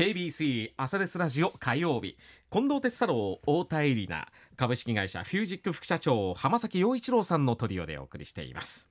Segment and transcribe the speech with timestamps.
[0.00, 2.16] KBC 朝レスラジオ火曜日。
[2.50, 4.26] 近藤哲太郎太田恵里奈
[4.56, 8.88] 株式会社フュージック副社長浜崎陽一郎さんのトリオでお送りしています。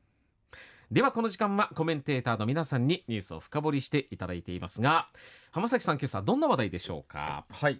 [0.92, 5.10] ではこの時間はコメンテーターの皆さんにニュースを深掘りしていただいていますが
[5.50, 7.44] 浜崎さん今朝どんな話題でしょうか？
[7.50, 7.80] はい。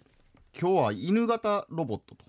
[0.60, 2.24] 今日は犬型ロボットと。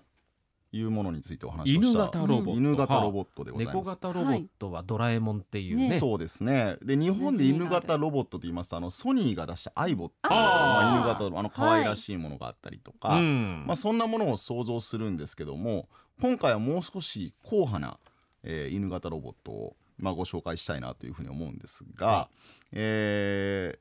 [0.72, 3.88] いうものについてお話をした犬型ロボット、犬型ロボットでござい猫ます。
[3.90, 5.98] 型ロボットはドラえもんっていうね,、ね。
[5.98, 6.78] そうですね。
[6.82, 13.64] で日本で犬型ロボットと言いますとあのソニーが出したアイボっていまあ、犬型のあの可愛らしいものがあったりとか、うん。
[13.66, 15.88] まあ、そんなものを想像するんですけども
[16.20, 17.98] 今回はもう少し硬派な、
[18.42, 22.28] えー犬型ロボットを、まあ、ご紹介したいなというふうに思うんですが、は
[22.72, 23.78] えー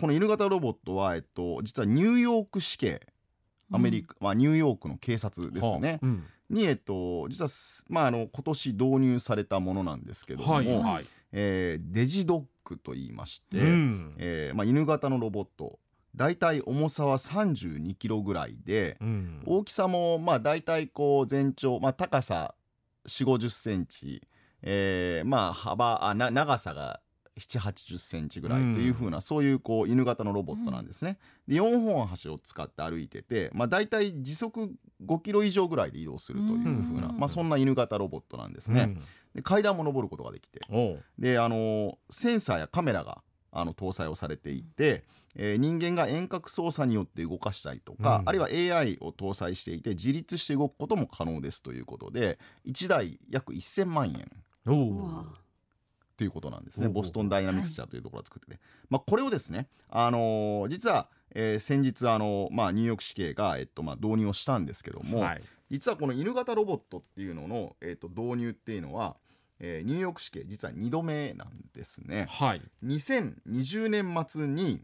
[0.00, 3.04] この犬型ロボットは、えっと、実はニューヨーク市警
[3.70, 5.98] アメリカ、まあ、ニューヨークの警察ですね、はあ。
[6.02, 6.24] うん。
[6.50, 14.10] に、えっと、実はす、まあ、あの今年導入されたものなんですけども、はいはい、えーデジドッグと言いまして、うん。
[14.18, 15.78] えーまあ、犬型のロボット
[16.16, 19.42] だいたい重さは32キロぐらいで、うん。
[19.44, 22.54] 大きさもまあ大体こう全長、まあ、高さ
[23.06, 24.22] 4 5 0センチ、
[24.62, 27.00] えーまあ幅あな長さが
[27.38, 31.18] 7 8 0センチぐらいというふうな、そういうこう犬型のロボットなんですね。
[31.46, 34.72] で4本足を使って歩いてて、まあ、大体時速
[35.04, 37.18] 5キロ以上ぐらいで移動するというふうな、うん。
[37.18, 38.96] まあ、そんな犬型ロボットなんですね。
[39.34, 40.60] で階段も登ることができて。
[41.18, 48.28] であのセンサーやカメラがあの搭載をされていて、えー人間が遠隔操作によって動かしたりとか、うん。
[48.28, 54.30] あるいは AI を搭載していて自立して動くことも可能ですということで1台約1000万円
[56.18, 56.88] おううわということなんですね。
[56.88, 65.42] ボストンダイナミクス社というところが作ってて、まあ、これをですね、あのー実は、えー先日、あのーまあ、ニューヨーク市警が、えっとまあ、導入をしたんですけども、はい。
[65.70, 69.16] 実はこの犬型ロボットっていうのの、えっと導入っていうのは、
[69.60, 72.26] えーニューヨーク市警実は2度目なんですね。
[72.28, 72.62] はい。
[72.84, 74.82] 2020年末に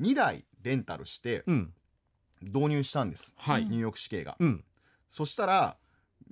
[0.00, 1.72] 2台レンタルしてうん。
[2.42, 3.64] 導入したんです、はい。
[3.64, 4.64] ニューヨーク市警が、うん。
[5.08, 5.76] そしたら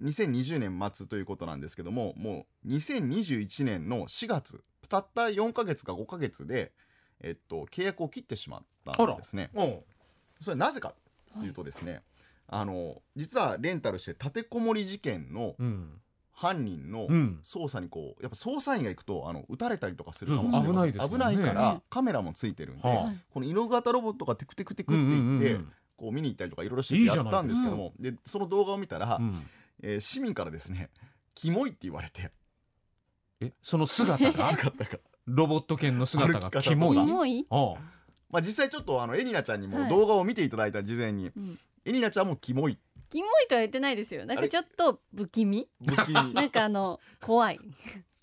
[0.02, 6.72] 2020年末ということなんですけどももう2021年の4月たった4ヶ月か5ヶ月で、
[7.20, 9.50] えっと、契約を切ってしまったんですね。
[10.40, 10.94] それはなぜか
[11.38, 12.02] というとですね、
[12.46, 16.00] あの実はレンタルして立てこもり事件のうん。
[16.36, 17.40] 犯人のうん。
[17.44, 21.14] 捜査にこうやっぱ捜査員が行くとあの撃たれたりとかするかもしれないですよね。
[21.14, 29.46] 危ないかねらカメラもついてるんで、はあこの犬型ロボットがテクテクテクってうん言って、うんうんこう見に行ったりとかいろいろしてやったんですけどもでその動画を見たら、うん
[29.82, 30.90] えー市民からですね
[31.34, 32.30] キモいって言われて。
[33.40, 34.38] えその姿が？
[34.54, 36.96] 姿が、ロボット犬の姿がキモい？
[36.96, 37.46] とか重い
[38.30, 39.90] まあ、実際ちょっとあのエリナちゃんにもはい。
[39.90, 41.58] 動画を見ていただいた事前に、うん。
[41.84, 42.78] エリナちゃんもキモい。
[43.10, 45.68] キモいとは言ってないですよなんかちょっと不気味？
[45.86, 46.34] 不気味。
[46.34, 47.60] なんかあの怖い。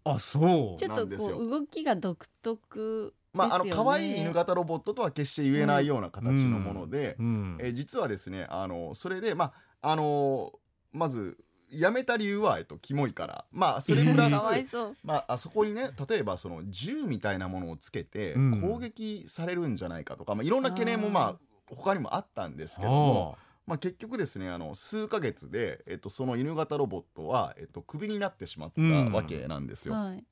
[0.03, 0.79] あそう。
[0.79, 7.57] ちょっとこう動きが独特まああの可愛い犬型ロボットとは決して言えないような形のもので、うん。
[7.61, 10.51] えー実はですねあのそれでまああの
[10.91, 11.37] まず
[11.71, 13.45] 辞めた理由は、えっと、キモいから。
[13.51, 18.61] まあそれプラス、まあ、あそこにね例えばその銃みたいなものをつけてうん。
[18.61, 21.35] 攻撃されるんじゃないかとか、まあ、いろんな懸念もまあ
[21.73, 29.11] 他にもあったんですけども、まあ、結局ですねあの数ヶ月で、えっと、その犬型ロボットは、えっと、クビになってしまったうん。
[29.13, 29.93] わけなんですよ。
[29.93, 30.23] はい。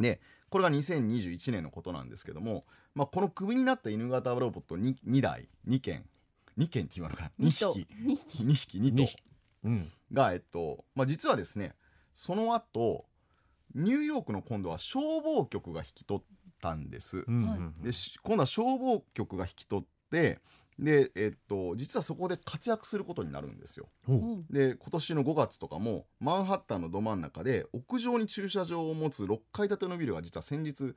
[0.00, 0.20] で
[0.50, 2.64] これが2021年のことなんですけども、
[2.94, 6.04] まあ、このクビになった犬型ロボット 2, 2台2件。
[6.56, 7.22] 2件って言われる。
[7.22, 7.86] かな2匹。
[8.00, 8.44] 二匹。
[8.44, 8.78] 2匹。
[8.78, 9.06] 2頭
[9.64, 9.88] うん。
[10.12, 11.74] が、えっとまあ、実はですね
[12.12, 13.06] その後
[13.74, 16.24] ニューヨークの今度は消防局が引き取っ
[16.60, 17.24] たんです。
[17.82, 20.40] でし今度は消防局が引き取って
[20.78, 23.88] で、えっと、実はそこで活躍することになるんですよ。
[24.50, 30.94] で今年の5月とかもマンハッタンのど真ん中で屋上に駐車場を持つ6階建てのビルが実は先日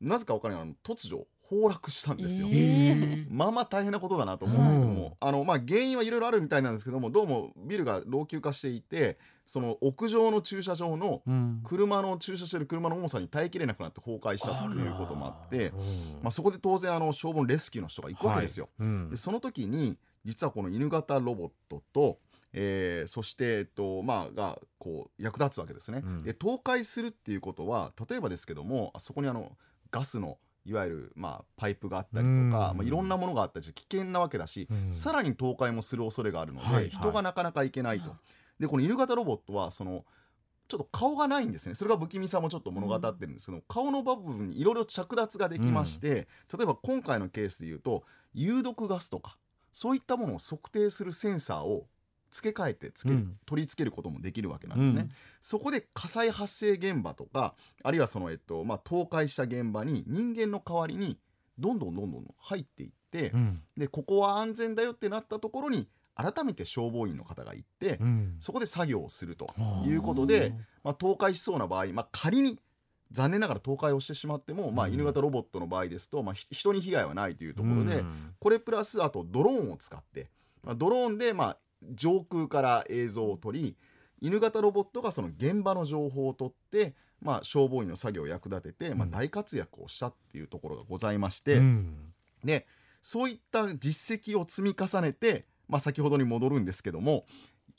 [0.00, 2.48] なぜか分からないあの突如崩落したんですよ。
[2.50, 3.26] えー。
[3.30, 11.60] まあまあ大変なことだなと思うんですけども、あのまあ原因はいろいろあるみたいなんですけどもどうもビルが老朽化していてその屋上の駐車場のうん。
[11.64, 18.68] 車の駐車してる車の重さに耐えきれなくなって崩壊したということもあってうんまあ、そこで当然あの消防のレスキューの人が行くわけですよ。
[18.78, 18.88] はい。
[18.88, 19.10] うん。
[19.10, 22.18] でその時に実はこの犬型ロボットと、
[22.52, 26.02] えーそして、えっとまあ、がこう役立つわけですね。
[26.04, 26.22] うん。
[26.22, 29.52] で倒壊するっていうことは例えばですけどもあそこにあの
[29.90, 32.50] ガスのいわゆる、まあ、パイプがあったりとか、うん。
[32.50, 34.92] まあ、いろんなものがあったりして危険なわけだし、うん。
[34.92, 36.90] さらに倒壊もする恐れがあるので、はいはい。
[36.90, 38.14] 人がなかなか行けないと。
[38.58, 40.06] でこの犬型ロボットはその
[40.68, 41.74] ちょっと顔がないんですね。
[41.74, 43.46] それが不気味さもちょっと物語ってるんです。
[43.46, 48.02] けど、顔の部分にいろいろ着脱ができまして、例えば今回のケースで言うと
[48.34, 49.38] 有毒ガスとか
[49.70, 51.86] そういったものを測定するセンサーを
[52.30, 53.10] 付け替えてつけ
[53.46, 55.02] 取り付けることもできるわけなんですね。
[55.02, 55.10] うん。
[55.40, 61.18] そこで火災発生現場とかあるいはその、えっとまあ、倒壊した現場に人間の代わりに
[61.58, 63.62] どんどんどんどん入っていってて、うん。
[63.76, 68.36] でここは安全だよってなったところに改めて消防員の方が行って、うん。
[68.38, 70.52] そこで作業をするとはあいうことで、
[70.84, 72.58] まあ、倒壊しそうな場合、まあ、仮に
[73.12, 74.94] 残念ながら倒壊をしてしまっても、まあ、うん。
[74.94, 78.34] 犬型ロボットの場合ですと、まあ、ひ人に被害はないというところで、うん。
[78.38, 80.30] これプラスあとドローンを使って、
[80.62, 81.58] まあ、ドローンでまあ
[81.94, 83.76] 上空から映像を撮り
[84.20, 92.12] 犬型ロボットがその現場の情報を取って、まあ、消防員の作業を役立てて、まあ、うん大活躍をしたっていうところがございまして、うん
[92.44, 92.66] で
[93.02, 97.24] そういった実績を積み重ねて、まあ、先ほどに戻るんですけども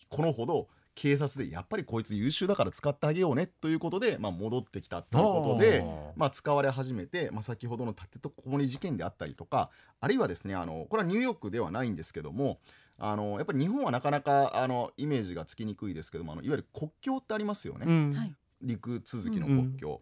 [0.09, 5.83] このほど警察でやっぱりこいつ優秀だから使ってあげようねということで、まあ、戻ってきたということで。
[5.85, 9.69] あまあ、使われ始めて、まあ、先ほどの立てこもり事件であったりとか
[10.01, 12.57] あるいはですねあのこれはニューヨークではないんですけども
[12.99, 18.13] あのやっぱり日本はなかなかあのイメージがつきにくいですけどもあのいわゆる国境ってありますよね、ーうん。
[18.13, 18.33] はい。
[18.61, 20.01] 陸続きの国境、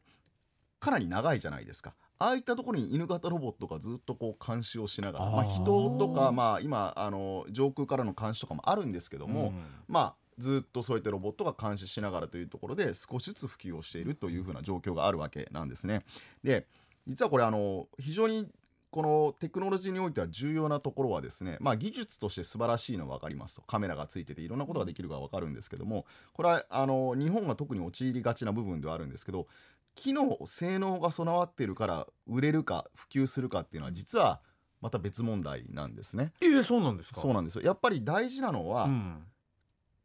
[0.79, 1.93] かなり長いじゃないですか。
[2.17, 9.53] ああいったところに犬型ロボットがずっとこう監視をしながらまあ、人とか、まあ、今あの上空からの監視とかもあるんですけども、
[9.87, 16.03] まあずっとそういったロボットが監視しながらというところで少しずつ普及をしているというふうな状況があるわけなんですね。
[16.43, 16.67] で
[17.07, 18.47] 実はこれあの非常に
[18.95, 23.61] このテクノロジーにおいては重要なところはですね、まあ、技術として素晴らしいのは分かりますと。
[23.63, 29.47] カメラがついてていろんなことができるか分かるんですけどもこれはあの日本が特に陥りがちな部分ではあるんですけど
[29.95, 34.39] 機能性能が備わっているから売れるか普及するかっていうのは実は
[34.79, 36.31] また別問題なんですね。
[36.41, 37.19] えーそうなんですか。
[37.19, 37.65] そうなんですよ。
[37.65, 39.25] やっぱり大事なのは、うん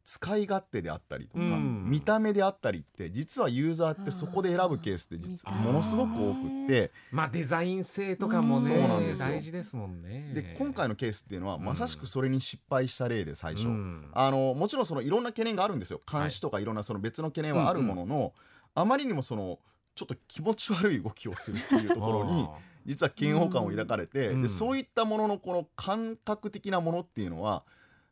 [0.03, 1.85] 使い勝手であったりとか、うん。
[1.87, 9.27] 見た目であったりって実はユーザーってそこで選ぶケースって実はものすごく多くってまあデザイン性とかもねそうなんですよ。
[9.27, 10.31] 大事ですもんね。
[10.33, 11.63] で今回のケースっていうのはうん。
[11.63, 14.09] まさしくそれに失敗した例で最初、うん。
[14.13, 16.01] あのもちろんそのいろんな懸念があるんですよ。
[16.11, 18.33] 監視とかいろんなその別の懸念はあるものの、
[18.75, 19.59] あまりにもその
[19.95, 22.47] ちょっと気持ち悪い動きをするっていうところに
[22.85, 24.41] 実は嫌悪感を抱かれて、うん。
[24.41, 27.63] でそういったもののこの感覚的なものっていうのは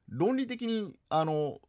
[0.10, 1.60] 論理的にあの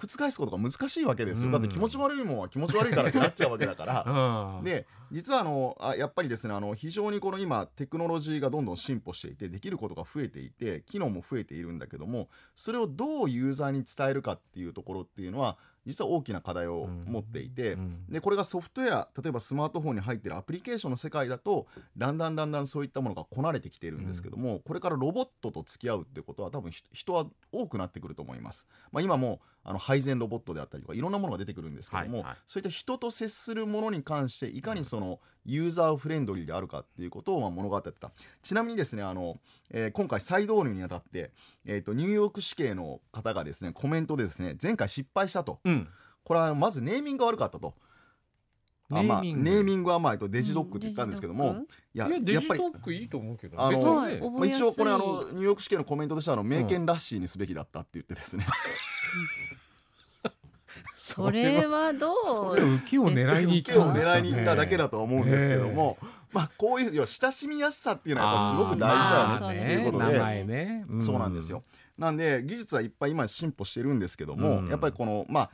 [0.00, 1.52] 覆すことが難しいわけですよ、うん。
[1.52, 4.60] だって気持ち悪いもんは気持ち悪いからってなっちゃうわけだから。
[4.64, 15.58] で実はあのあやっぱりですねあの非常にこの今テクノロジーがどんどん進歩していてできることが増えていて機能も増えているんだけどもそれをどうユーザーに伝えるかっていうところっていうのは
[15.90, 18.06] 実は大きな課題を持っていて、うん。
[18.08, 21.66] でこれがソフトウェア例えばスマートフォンに入っているアプリケーションの世界だと
[21.96, 28.66] だんだんだんだんそういったものがこなれてきているんですけども、これからロボットと付き合うってことは多分ひ人は多くなってくると思います。
[28.92, 32.36] まあ、今もあの配膳ロボットであったりとかいろんなものが出てくるんですけども、はいはい。
[32.46, 38.10] そういった人と接するものに関していかにそのユーザーフレンドリーであるかっていうことをまあ物語ってた。
[38.42, 39.38] ちなみにですねあの、
[39.70, 41.30] えー今回再導入にあたって、
[41.64, 45.60] えー、とニューヨーク市警の方がですねコメントでですね前回失敗したと。
[45.64, 45.88] うん。
[46.24, 47.74] これはまずネーミングが悪かったと。
[48.92, 49.42] あまあ、ネーミング。
[49.42, 51.64] ネーミングはまとデジドッグって言ったんですけども、
[51.94, 53.96] いやいややっぱりいいと思うけどあの別にね。
[53.96, 58.46] はい覚まあ、一応これあのニューヨーク市警のコメントとしてはあの名犬ラッシーにすべきだったって言ってですね、
[61.02, 64.20] それはどそうれ受けを狙いに行った受けをんですかね。
[64.20, 65.96] 狙いに行っただけだと思うんですけども、
[66.30, 71.64] まあこういう親しみやすさっていうのはやっぱすごく大事だよねっていうことで、名前ね、そうなんですよ。
[71.96, 74.68] なんで技術はいっぱい今進歩してるんですけども、うん。
[74.68, 75.50] やっぱりこのまあ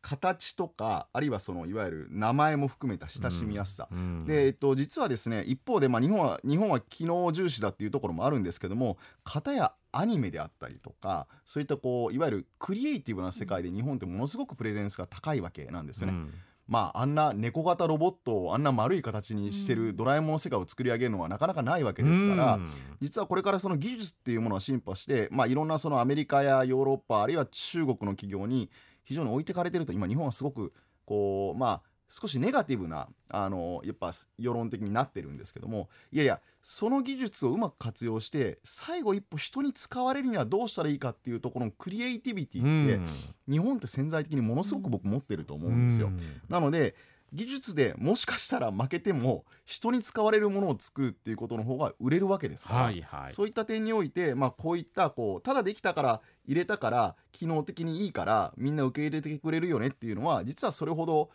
[0.00, 16.12] 形とかあるいはそのいわゆる名前も含めた親しみやすさ、うんで、えっと、実はですね一方で、まあ、日本は日本は機能重視だっていうところもあるんですけども片やアニメであったりとかそういったこういわゆるクリエイティブな世界で日本ってものすごくプレゼンスが高いわけなんですよね。
[16.12, 16.34] うん。
[16.66, 19.86] まああんな猫型ロボットをあんな丸い形にしてうん。
[19.86, 22.70] るドラえもんの世界を作り上げるのはなかなかないわけですから、うん。
[23.00, 28.70] 実はこれからその技術っていうものが進歩して、まあ、いろんなそのアメリカやヨーロッパあるいは中国の企業に
[29.08, 30.70] 非常に置いてかれてると今日本はすごく
[31.06, 43.12] こうまあ少しネガティブなあのやっぱ世論的になってるんですけどもいやいやその技術をうまく活用して最後一歩人に使われるにはどうしたらいいかっていうところのクリエイティビティって、
[43.50, 46.10] 日本って潜在的にものすごく僕持ってると思うんですよ。
[46.48, 46.94] なので
[47.32, 53.32] 技術でもしかしたら負けても人に使われるものを作るっていうことの方が売れるわけですから、はいはい。
[53.32, 61.30] そういった点において、まあ、こういったこうただできたから入れたから機能的にいいからみんな受け入れてくれるよねっていうのは実はそれほど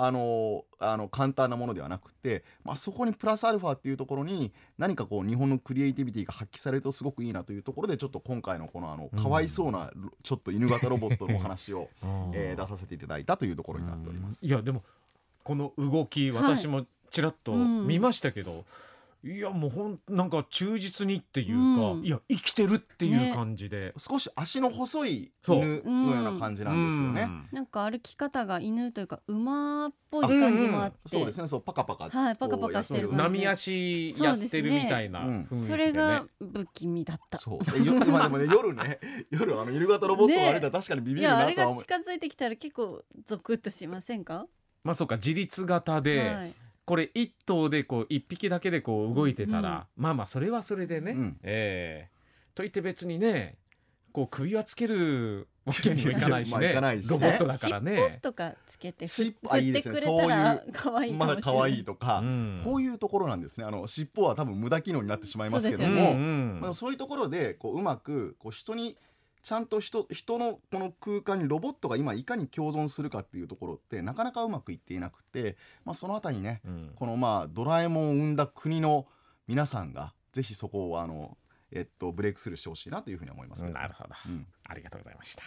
[0.00, 9.20] あのあの簡単なものではなくて、まあ、そこにプラスアルファっていうところに何かこう日本のクリエイティビティが発揮されるとすごくいいなというところでちょっと今回のこのあのうん。
[9.20, 9.90] かわいそうな
[10.22, 14.46] ちょっと犬型ロボットのお話を、 うんえー出させていただいたというところになっております。
[14.46, 14.84] いやでも
[15.48, 18.66] この動き私もちらっと見ましたけど、
[19.24, 22.04] いやもうほんなんか忠実にっていうか、うん。
[22.04, 23.32] いや生きてるっていうね。
[23.34, 27.22] 感じで、少し足の細い犬のような感じなんですよね。
[27.22, 27.48] うん。
[27.50, 31.48] なんか歩き方が犬というか馬っぽい感じもあって、そうですね。
[31.48, 33.40] そうパカパカはいパカパカしてる感じ。
[33.40, 35.48] 波足やってるみたいなそうですね。
[35.48, 35.66] 雰囲気でね。
[35.66, 37.38] それが不気味だった。
[37.38, 37.58] そう。
[37.74, 39.00] えよまあでもね 夜ね。
[39.30, 41.56] 夜あの犬型ロボットが歩いたら確かにビビるなとは思う。
[41.56, 44.46] れが近づいてきたら結構ゾクッとしませんか？
[44.84, 46.54] まあそうか自立型で、はい、
[46.84, 51.36] これ一頭でこう一匹だけでこう動いてたら、まあまあそれはそれでね、うん。
[51.42, 52.18] ええ。
[52.54, 53.58] といって別にね
[54.12, 56.68] こう首輪つけるわけにもいかないし まあね
[56.98, 57.10] いしね。
[57.10, 58.18] ロボットだから尻尾ね。
[58.22, 59.94] とかつけて振尻尾振ってあいいですね。
[59.94, 61.42] くれたらそう可愛いかまもしれない。
[61.42, 62.60] だ可愛いとか、うん。
[62.64, 63.64] こういうところなんですね。
[63.64, 66.60] あの尻尾は多分無駄機能になってしまいますけどそうも、ですよねうん。
[66.62, 68.96] まあ、そういうところでこううまくこう人に
[69.42, 76.92] ちゃんと人人のこの空間にロボットが今いかに共存するかっていうところってなかなかうまくいっていなくて、まあ、そのあたりねうん。
[76.94, 79.06] このまあドラえもんを生んだ国の
[79.46, 81.36] 皆さんがぜひそこをあの、
[81.72, 84.46] えっと、ブレイクスルーしてほしいなというふうに思いますけど、なるほど、うん。
[84.64, 85.42] ありがとうございました。